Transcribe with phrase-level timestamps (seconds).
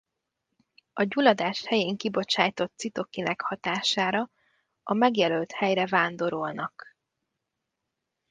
[0.93, 4.29] A gyulladás helyén kibocsátott citokinek hatására
[4.83, 6.95] a megjelölt helyre vándorolnak.